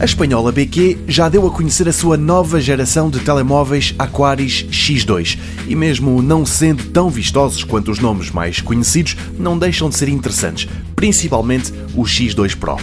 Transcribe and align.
A 0.00 0.04
espanhola 0.04 0.52
BQ 0.52 0.96
já 1.08 1.28
deu 1.28 1.44
a 1.44 1.50
conhecer 1.50 1.88
a 1.88 1.92
sua 1.92 2.16
nova 2.16 2.60
geração 2.60 3.10
de 3.10 3.18
telemóveis 3.18 3.96
Aquaris 3.98 4.64
X2 4.70 5.36
e, 5.66 5.74
mesmo 5.74 6.22
não 6.22 6.46
sendo 6.46 6.84
tão 6.84 7.10
vistosos 7.10 7.64
quanto 7.64 7.90
os 7.90 7.98
nomes 7.98 8.30
mais 8.30 8.60
conhecidos, 8.60 9.16
não 9.36 9.58
deixam 9.58 9.88
de 9.88 9.96
ser 9.96 10.08
interessantes, 10.08 10.68
principalmente 10.94 11.72
o 11.96 12.02
X2 12.04 12.54
Pro. 12.54 12.76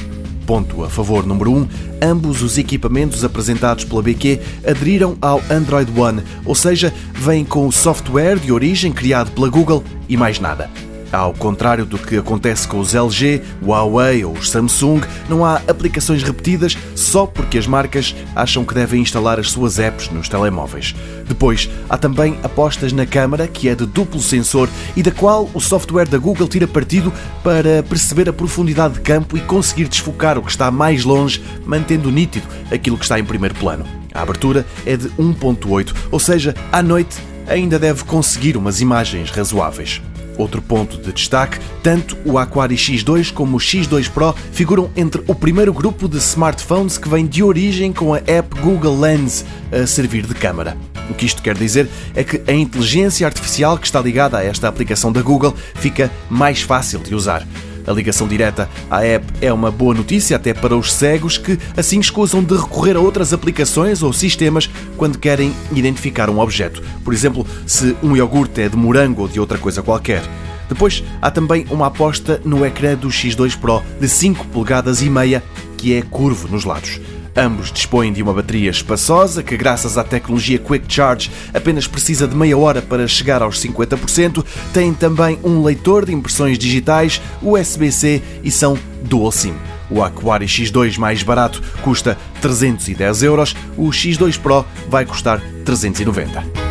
Ponto 0.45 0.83
a 0.83 0.89
favor 0.89 1.25
número 1.25 1.51
1, 1.51 1.55
um, 1.55 1.67
ambos 2.01 2.41
os 2.41 2.57
equipamentos 2.57 3.23
apresentados 3.23 3.85
pela 3.85 4.03
BQ 4.03 4.41
aderiram 4.67 5.17
ao 5.21 5.41
Android 5.49 5.89
One, 5.97 6.21
ou 6.43 6.53
seja, 6.53 6.93
vêm 7.13 7.45
com 7.45 7.65
o 7.65 7.71
software 7.71 8.39
de 8.39 8.51
origem 8.51 8.91
criado 8.91 9.31
pela 9.31 9.47
Google 9.47 9.85
e 10.09 10.17
mais 10.17 10.37
nada. 10.37 10.69
Ao 11.11 11.33
contrário 11.33 11.85
do 11.85 11.97
que 11.97 12.17
acontece 12.17 12.67
com 12.67 12.79
os 12.79 12.93
LG, 12.93 13.41
Huawei 13.63 14.25
ou 14.25 14.33
os 14.33 14.49
Samsung, 14.49 15.01
não 15.29 15.45
há 15.45 15.61
aplicações 15.67 16.23
repetidas 16.23 16.77
só 16.95 17.25
porque 17.25 17.57
as 17.57 17.67
marcas 17.67 18.15
acham 18.35 18.65
que 18.65 18.73
devem 18.73 19.01
instalar 19.01 19.39
as 19.39 19.51
suas 19.51 19.79
apps 19.79 20.09
nos 20.09 20.27
telemóveis. 20.27 20.95
Depois, 21.27 21.69
há 21.89 21.97
também 21.97 22.37
apostas 22.43 22.91
na 22.91 23.05
câmara, 23.05 23.47
que 23.47 23.69
é 23.69 23.75
de 23.75 23.85
duplo 23.85 24.19
sensor 24.19 24.69
e 24.95 25.01
da 25.01 25.11
qual 25.11 25.49
o 25.53 25.61
software 25.61 26.07
da 26.07 26.17
Google 26.17 26.47
tira 26.47 26.67
partido 26.67 27.13
para 27.43 27.81
perceber 27.83 28.27
a 28.29 28.33
profundidade 28.33 28.95
de 28.95 29.01
campo 29.01 29.37
e 29.37 29.41
conseguir 29.41 29.87
desfocar 29.87 30.37
o 30.37 30.43
que 30.43 30.51
está 30.51 30.69
mais 30.69 31.03
longe, 31.03 31.41
mantendo 31.65 32.11
nítido 32.11 32.47
aquilo 32.71 32.97
que 32.97 33.05
está 33.05 33.19
em 33.19 33.25
primeiro 33.25 33.55
plano. 33.55 33.85
A 34.13 34.21
abertura 34.21 34.65
é 34.85 34.95
de 34.95 35.09
1.8, 35.09 35.93
ou 36.11 36.19
seja, 36.19 36.55
à 36.71 36.81
noite 36.81 37.17
ainda 37.47 37.77
deve 37.77 38.03
conseguir 38.03 38.57
umas 38.57 38.81
imagens 38.81 39.29
razoáveis. 39.29 40.01
Outro 40.37 40.61
ponto 40.61 40.97
de 40.97 41.13
destaque, 41.13 41.59
tanto 41.81 42.17
o 42.25 42.37
Aquari 42.37 42.75
X2 42.75 43.31
como 43.31 43.57
o 43.57 43.59
X2 43.59 44.09
Pro 44.09 44.35
figuram 44.51 44.89
entre 44.95 45.23
o 45.27 45.35
primeiro 45.35 45.73
grupo 45.73 46.07
de 46.07 46.17
smartphones 46.17 46.97
que 46.97 47.07
vem 47.07 47.25
de 47.25 47.41
origem 47.43 47.93
com 47.93 48.13
a 48.13 48.21
app 48.27 48.59
Google 48.59 48.99
Lens 48.99 49.45
a 49.71 49.85
servir 49.87 50.25
de 50.25 50.33
câmara. 50.33 50.77
O 51.09 51.13
que 51.13 51.25
isto 51.25 51.41
quer 51.41 51.55
dizer 51.55 51.87
é 52.15 52.23
que 52.23 52.41
a 52.47 52.53
inteligência 52.53 53.27
artificial 53.27 53.77
que 53.77 53.85
está 53.85 54.01
ligada 54.01 54.37
a 54.37 54.43
esta 54.43 54.67
aplicação 54.67 55.11
da 55.11 55.21
Google 55.21 55.53
fica 55.75 56.11
mais 56.29 56.61
fácil 56.61 56.99
de 56.99 57.13
usar. 57.13 57.45
A 57.87 57.91
ligação 57.91 58.27
direta 58.27 58.69
à 58.89 59.05
app 59.05 59.25
é 59.41 59.51
uma 59.51 59.71
boa 59.71 59.93
notícia 59.93 60.35
até 60.35 60.53
para 60.53 60.75
os 60.75 60.93
cegos 60.93 61.37
que 61.37 61.57
assim 61.77 61.99
escusam 61.99 62.43
de 62.43 62.55
recorrer 62.55 62.95
a 62.95 62.99
outras 62.99 63.33
aplicações 63.33 64.01
ou 64.01 64.11
sistemas 64.11 64.69
quando 64.97 65.19
querem 65.19 65.53
identificar 65.71 66.29
um 66.29 66.39
objeto. 66.39 66.81
Por 67.03 67.13
exemplo, 67.13 67.45
se 67.65 67.95
um 68.01 68.15
iogurte 68.15 68.61
é 68.61 68.69
de 68.69 68.75
morango 68.75 69.23
ou 69.23 69.27
de 69.27 69.39
outra 69.39 69.57
coisa 69.57 69.83
qualquer. 69.83 70.23
Depois 70.67 71.03
há 71.21 71.29
também 71.29 71.65
uma 71.69 71.87
aposta 71.87 72.41
no 72.43 72.65
ecrã 72.65 72.95
do 72.95 73.09
X2 73.09 73.57
Pro 73.57 73.83
de 73.99 74.09
5 74.09 74.47
polegadas 74.47 75.01
e 75.01 75.09
meia 75.09 75.43
que 75.77 75.93
é 75.93 76.01
curvo 76.01 76.47
nos 76.47 76.65
lados. 76.65 76.99
Ambos 77.35 77.69
dispõem 77.69 78.13
de 78.13 78.23
uma 78.23 78.33
bateria 78.33 78.69
espaçosa 78.69 79.43
que, 79.43 79.57
graças 79.57 79.97
à 79.97 80.03
tecnologia 80.05 80.57
Quick 80.57 80.85
Charge, 80.87 81.29
apenas 81.53 81.85
precisa 81.85 82.25
de 82.25 82.35
meia 82.35 82.57
hora 82.57 82.81
para 82.81 83.07
chegar 83.07 83.41
aos 83.41 83.61
50%. 83.61 84.45
Têm 84.73 84.93
também 84.93 85.37
um 85.43 85.61
leitor 85.61 86.05
de 86.05 86.13
impressões 86.13 86.57
digitais 86.57 87.21
USB-C 87.41 88.21
e 88.41 88.49
são 88.49 88.77
Dual 89.03 89.33
SIM. 89.33 89.53
O 89.89 90.01
Aquari 90.01 90.45
X2 90.45 90.97
mais 90.97 91.23
barato 91.23 91.61
custa 91.81 92.17
310 92.41 93.23
euros, 93.23 93.55
o 93.77 93.89
X2 93.89 94.39
Pro 94.39 94.65
vai 94.89 95.05
custar 95.05 95.41
390. 95.63 96.64